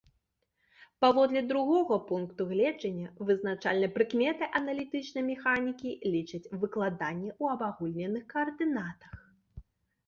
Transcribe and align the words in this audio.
Паводле 1.03 1.41
другога 1.51 1.97
пункту 2.09 2.47
гледжання, 2.53 3.07
вызначальнай 3.27 3.91
прыкметай 3.99 4.49
аналітычнай 4.61 5.23
механікі 5.31 5.89
лічаць 6.17 6.51
выкладанне 6.65 7.29
ў 7.41 7.57
абагульненых 7.59 8.23
каардынатах. 8.35 9.17